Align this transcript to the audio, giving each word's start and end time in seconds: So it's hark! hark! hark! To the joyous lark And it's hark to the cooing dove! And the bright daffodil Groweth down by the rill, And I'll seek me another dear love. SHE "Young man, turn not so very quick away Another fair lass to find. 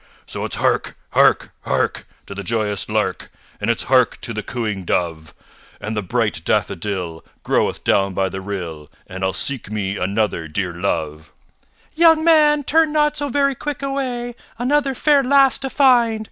So 0.25 0.45
it's 0.45 0.55
hark! 0.55 0.95
hark! 1.11 1.51
hark! 1.61 2.07
To 2.25 2.33
the 2.33 2.41
joyous 2.41 2.89
lark 2.89 3.29
And 3.61 3.69
it's 3.69 3.83
hark 3.83 4.19
to 4.21 4.33
the 4.33 4.41
cooing 4.41 4.83
dove! 4.83 5.35
And 5.79 5.95
the 5.95 6.01
bright 6.01 6.43
daffodil 6.43 7.23
Groweth 7.43 7.83
down 7.83 8.15
by 8.15 8.27
the 8.27 8.41
rill, 8.41 8.89
And 9.05 9.23
I'll 9.23 9.31
seek 9.31 9.69
me 9.69 9.97
another 9.97 10.47
dear 10.47 10.73
love. 10.73 11.31
SHE 11.93 11.99
"Young 12.01 12.23
man, 12.23 12.63
turn 12.63 12.91
not 12.91 13.15
so 13.15 13.29
very 13.29 13.53
quick 13.53 13.83
away 13.83 14.33
Another 14.57 14.95
fair 14.95 15.23
lass 15.23 15.59
to 15.59 15.69
find. 15.69 16.19